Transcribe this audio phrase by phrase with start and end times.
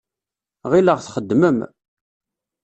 [0.71, 1.59] Ɣileɣ txeddmem.